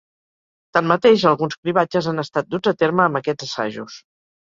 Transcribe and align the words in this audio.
Tanmateix, 0.77 1.27
alguns 1.33 1.59
cribratges 1.61 2.09
han 2.15 2.25
estat 2.25 2.53
duts 2.57 2.75
a 2.75 2.77
terme 2.83 3.09
amb 3.09 3.25
aquests 3.25 3.51
assajos. 3.53 4.05